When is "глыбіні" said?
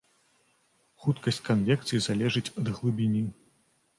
2.79-3.23